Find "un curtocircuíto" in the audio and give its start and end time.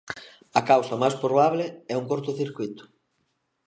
2.01-2.83